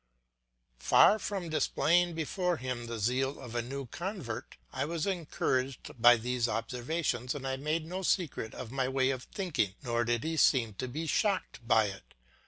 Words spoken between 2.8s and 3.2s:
the